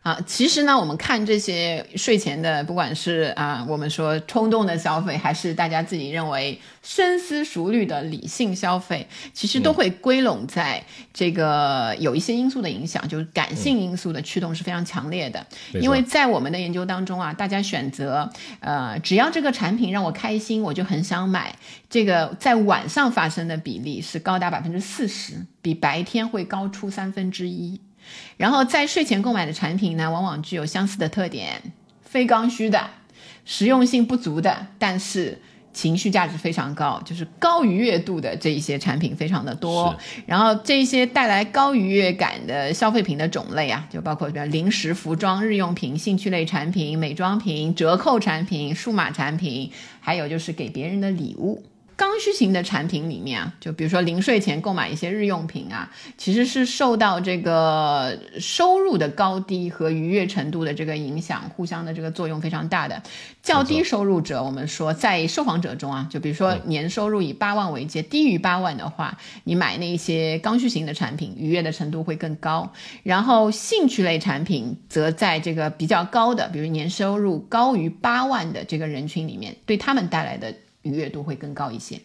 [0.08, 10.82] 啊，其实呢，我们看这些睡前的，不管是啊，我们说冲动的消费，还是大家自己认为深思熟虑的理性消费，其实都会归拢在
[11.12, 15.46] 这个有一些因素的影响，就是感性因素的驱动是非常强烈的。
[15.74, 18.30] 因为在我们的研究当中啊，大家选择
[18.60, 21.54] 呃，只要这个产品让我开心，我就很想买。
[21.90, 27.78] 这个在晚上发生的比例是高达百分之四十，比白天会高出三分之一。
[28.36, 31.60] 然后在睡前购买的产品呢，往往具有相似的特点：
[32.02, 32.90] 非刚需的、
[33.44, 35.40] 实用性不足的，但是
[35.72, 39.96] 情绪价值非常高，就是高愉悦度的这一些产品非常的多。
[40.26, 51.62] 然后这些带来高愉悦感的消费品的种类啊，就包括比如零食、服装、日用品、兴趣类产品、美妆品、折扣产品、数码产品，还有就是给别人的礼物。
[51.98, 63.02] 刚需型的产品里面啊，就比如说临睡前购买一些日用品啊，其实是受到这个收入的高低和愉悦程度的这个影响，互相的这个作用非常大的。
[63.42, 72.72] 较低收入者，我们说在受访者中啊，就比如说年收入以八万为界，低于八万的话，你买那些刚需型的产品，愉悦的程度会更高。
[73.02, 80.54] 然后兴趣类产品则在这个比较高的，比如年收入高于八万的这个人群里面，对他们带来的。
[80.88, 82.00] 愉悦度会更高一些。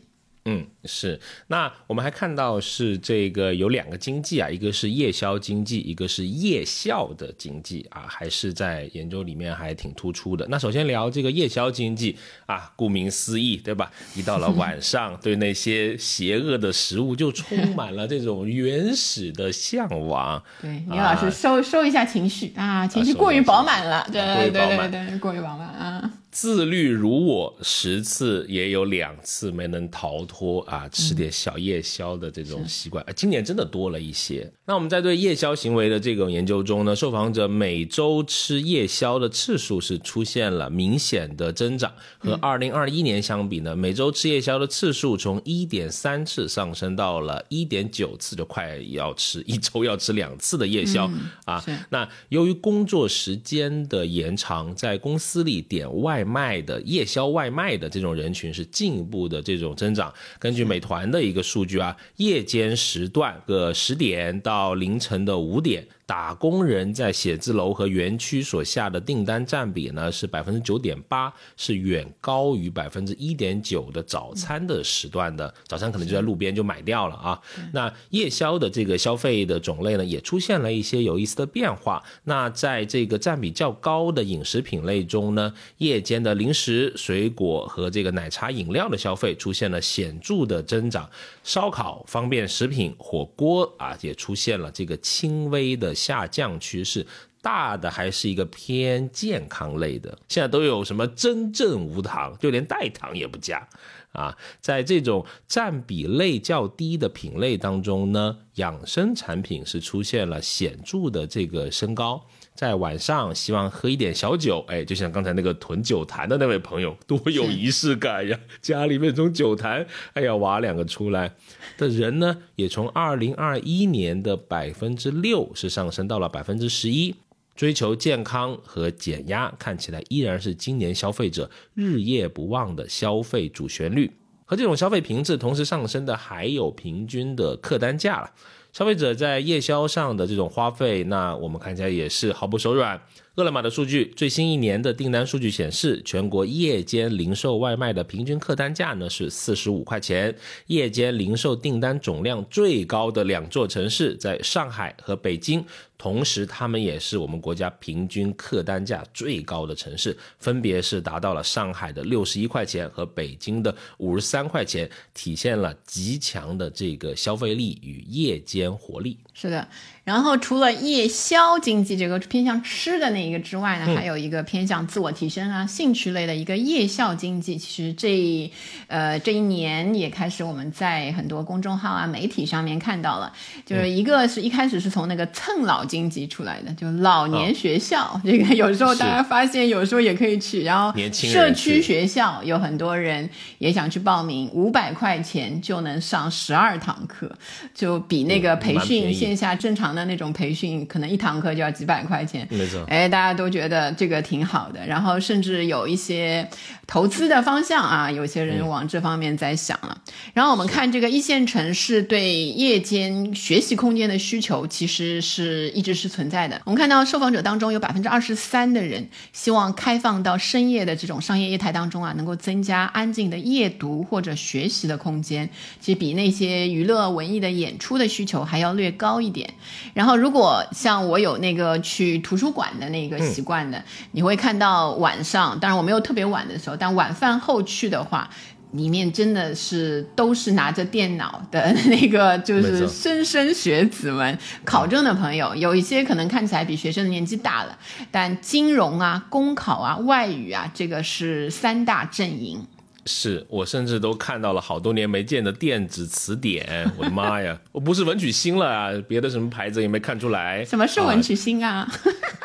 [0.45, 1.17] 嗯，是。
[1.47, 10.45] 那我们还看到是这个有两个经济啊，一个是夜宵经济，一个是夜校的经济啊，还是在研究里面还挺突出的。
[10.49, 13.89] 那首先聊这个夜宵经济啊，顾名思义，对吧？
[14.15, 20.43] 一到了晚上，对那些邪恶的食物就充满了这种原始的向往。
[20.61, 26.11] 对，倪老师收收一下情绪啊，情绪过于饱满了，对对对对，过于饱满啊。
[26.33, 33.05] 自律如我，十次也有两次没能逃脱啊，吃点小夜宵的这种习惯。
[33.15, 34.51] 今年真的多了一些。
[34.65, 41.93] 那我们在对夜宵行为的这种研究中呢，受访者每周吃夜宵的次数是出现了明显的增长。
[42.17, 51.07] 和二零二一年相比呢，每周吃夜宵的次数从一点三次上升到了一点九次，就快要吃 一周要吃两次的夜宵
[51.45, 51.63] 啊。
[51.91, 56.22] 那由于工作时间的延长，在公司里点外。
[56.23, 60.13] 卖的夜宵外卖的这种人群是进一步的这种增长。
[60.39, 65.87] 根据美团的一个数据啊，夜间时段个十点到凌晨的五点。
[66.13, 75.51] 打工人在写字楼和园区所下的订单占比呢是百分之九点八，是远高于百分之一点九的早餐的时段的。
[75.65, 77.41] 早餐可能就在路边就买掉了啊。
[77.71, 82.03] 那夜宵的这个消费的种类呢，也出现了一些有意思的变化。
[82.25, 91.09] 那在这个占比较高的饮食品类中呢，夜间的零食、水果和这个奶茶饮料的消费出现了显著的增长。
[91.43, 95.91] 烧烤、方便食品、火锅啊，也出现了这个轻微的。
[96.03, 97.07] 下降趋势
[97.41, 103.65] 大的还是一个偏健康类的，现在都有什么真正无糖，就连代糖也不加
[104.11, 104.37] 啊。
[104.59, 112.25] 在这种占比类较低的品类当中呢，养生产品是出现了显著的这个升高。
[112.55, 118.39] 在晚上希望喝一点小酒，哎，就像刚才那个囤酒坛的那位朋友，多有仪式感呀！
[118.61, 121.33] 家里面从酒坛，哎呀，挖两个出来
[121.77, 127.15] 的人呢，也从二零二一年的百分之六是上升到了百分之十一。
[127.55, 134.11] 追求健康和减压，看起来依然是今年消费者日夜不忘的消费主旋律。
[134.45, 138.31] 和这种消费频次同时上升的，还有平均的客单价了。
[138.73, 142.99] 消费者在夜宵上的这种花费，那我们看起来也是毫不手软。
[143.35, 150.35] 饿了么的数据，最新一年的订单数据显示，全国夜间零售外卖的平均客单价呢是四十五块钱。
[150.67, 155.65] 夜间零售订单总量最高的两座城市在上海和北京。
[155.97, 169.17] 同时，他们也是我们国家平均客单价最高的城市，分别是达到了上海的六十一块钱和北京的五十三块钱，体现了极强的这个消费力与夜间活力。
[169.33, 169.65] 是的，
[170.03, 177.57] 然后除了夜宵经济这个偏向吃的那那一个之外呢，还有一个偏向自我提升啊、兴趣类的一个夜校经济。
[177.57, 178.51] 其实这
[178.87, 183.31] 呃这一年也开始我们在很多公众号啊、媒体上面看到了，
[183.65, 193.29] 就是一个是一开始是从那个蹭老经济出来的，就老年学校，这个有时候大家发现有时候也可以去，然后社区学校有很多人
[193.59, 197.31] 也想去报名，五百块钱就能上十二堂课，
[197.73, 202.47] 就比那个培训线下正常的那种培训，可能一堂课就要几百块钱。
[202.49, 206.47] 没错，哎，大家都觉得这个挺好的，然后甚至有一些
[206.85, 209.97] 投资的方向啊，有些人往这方面在想了。
[210.33, 216.61] 然后我们看这个一线城市对夜间学习空间的需求，其实是一直是存在的。
[216.65, 229.49] 我们看到受访者当中有百分之二十三的人希望开放到深夜的这种商业业态当中啊，能够增加安静的夜读或者学习的空间，其实比那些娱乐文艺的演出的需求还要略高一点。
[229.93, 238.29] 然后如果像我有那个去图书馆的那个习惯的，你会看到晚上，当然我没有特别晚的时候，但晚饭后去的话，
[238.71, 247.77] 里面真的是都是拿着电脑的 那个，就是莘莘学子们，考证的朋友，有一些可能看起来比学生的年纪大了，
[248.11, 252.67] 但金融啊、公考啊、外语啊，这个是三大阵营。
[253.05, 257.57] 是我甚至都看到了好多年没见的电子词典，我的妈呀！
[257.71, 260.65] 我不是文曲星了啊，别的什么牌子也没看出来。
[260.65, 261.89] 什么是文曲星啊？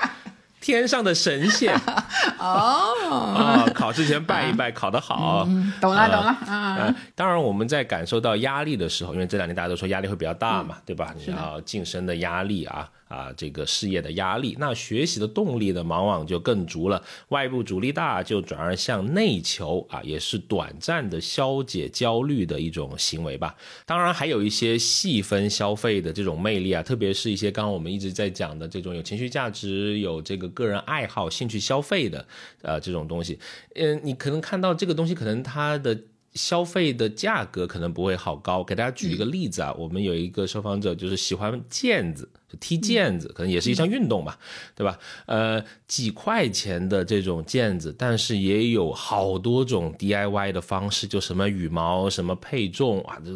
[0.72, 1.74] 天上的神仙
[2.38, 2.92] 哦
[3.34, 3.66] 啊！
[3.74, 5.44] 考之前拜一拜，考得好。
[5.80, 6.94] 懂了懂了啊！
[7.14, 11.14] 当然我们在感受到压力的时候，因为这两年大家都说压力会比较大嘛，对吧？
[11.16, 12.88] 你要晋升的压力啊。
[13.08, 17.02] 啊，这个事业的压力，那学习的动力呢，往往就更足了。
[17.28, 23.56] 外部阻力大，就转而向内求啊，也是短暂的消解焦虑的一种行为吧。
[23.84, 32.26] 当然，还有一些细分消费的这种魅力啊，特别是一些刚刚我们一直在讲的这种有情绪价值、有这个个人爱好、兴趣消费的
[32.62, 33.38] 呃这种东西。
[33.74, 35.98] 嗯，你可能看到这个东西，可能它的。
[36.34, 44.38] 消费的价格可能不会好高，给大家举一个例子啊，我们有一个受访者就是喜欢毽子，就踢毽子，可能也是一项运动吧，
[44.74, 44.98] 对吧？
[45.26, 53.30] 呃，几块钱的这种毽子，但是也有好多种 DIY 的方式，就什么羽毛，什么配重啊，这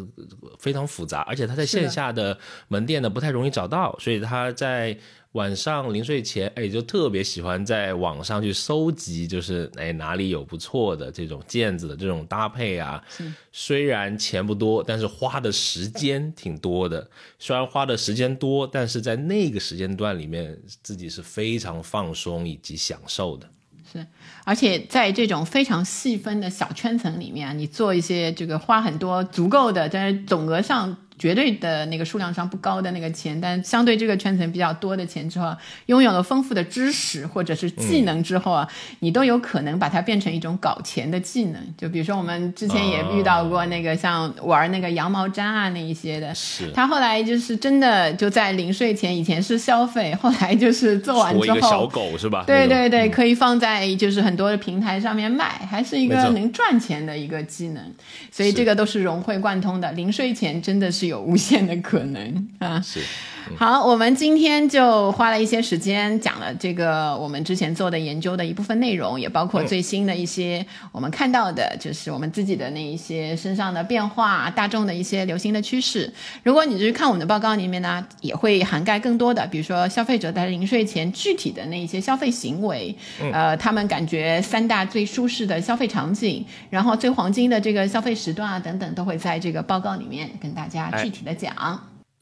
[0.57, 2.37] 非常复杂，而且它在线下的
[2.67, 4.97] 门店呢不太容易找到，所以它在。
[5.33, 13.03] 晚上临睡前，哎，就特别喜欢在网上去搜集，就是哎哪里有不错的这种毽子的这种搭配啊。
[13.51, 17.09] 虽然钱不多，但是花的时间挺多的。
[17.39, 23.49] 虽然花的时间多，但是在那个时间段里面，自己是非常放松以及享受的。
[23.91, 24.05] 是，
[24.43, 30.95] 而且在这种非常细分的小圈层里面，你做一些这个花很多足够的，但是总额上。
[31.17, 35.55] 绝对的那个数量上不高的那个钱，但相对这个圈层比较多的钱之后，
[35.85, 38.67] 拥有了丰富的知识或者是技能之后啊，
[38.99, 41.61] 你都有可能把它变成一种搞钱的技能。
[41.77, 52.43] 就比如说我们之前也遇到过那个像玩那个羊毛毡啊那一些的，是他后来就是真的就在临睡前，以前是消费，后来就是做完之后，小狗是吧？
[52.47, 57.83] 对对对，可以放在就是很多的平台上面卖，还是一个能赚钱的一个技能。
[58.31, 59.91] 所以这个都是融会贯通的。
[59.91, 61.02] 临睡前真的是。
[61.03, 62.79] 是有无限的可能啊！
[62.79, 63.01] 是。
[63.57, 76.11] 好，我们今天就花了一些时间讲了这个我们之前做的研究的一部分内容，也包括最新的一些我们看到的，就是我们自己的那一些身上的变化，大众的一些流行的趋势。
[76.43, 82.95] 如果你就是看我们的报告里面呢，也会涵盖更多的，比如说消费者在临睡前具体的那一些消费行为，
[83.31, 91.53] 呃，他们感觉三大最舒适的消费场景，然后最黄金的这个消费时段啊等等，都会在这个报告里面跟大家具体的讲。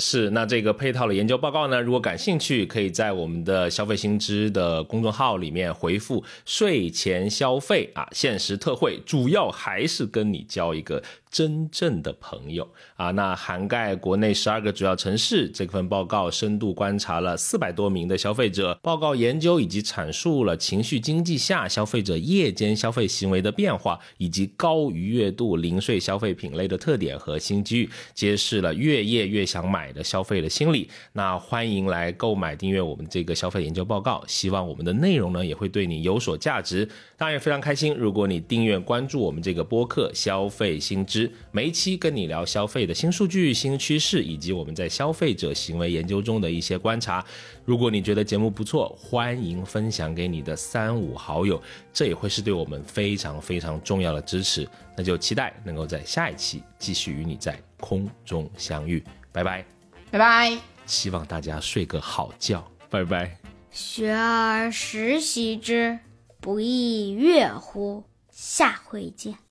[0.01, 1.79] 是，那这个配套的研究报告呢？
[1.79, 11.03] 如果感兴趣，可以在我们的消费新知的公众号里面回复“睡前消费”啊，限时特惠，主要还是跟你交一个。
[11.31, 15.47] 真正的朋友啊，那涵盖国内十二个主要城市。
[15.47, 30.89] 这份报告深度观察了四百多名的消费者，报告研究以及阐述了情绪经济下消费者夜间消费行为的变化，以及高愉悦度零碎消费品类的特点和新机遇，揭示了越夜越想买的消费的心理。
[31.13, 36.87] 那欢迎来购买订阅我们这个消费研究报告，希望我们的内容呢也会对你有所价值。
[37.17, 41.31] 当然也非常开心，如果你订阅关注我们这个播客消费新知。
[41.51, 47.23] 每一期跟你聊消费的新数据、新趋势，以及我们在消费者行为研究中的一些观察。
[47.65, 51.61] 如果你觉得节目不错，欢迎分享给你的三五好友，
[51.93, 54.67] 这也会是对我们非常非常重要的支持。
[54.97, 59.03] 那就期待能够在下一期继续与你在空中相遇。
[59.31, 59.80] 拜拜，
[60.11, 62.69] 拜拜，希望大家睡个好觉。
[62.89, 63.37] 拜拜。
[63.71, 65.97] 学而时习之，
[66.41, 68.03] 不亦说乎？
[68.29, 69.41] 下回见。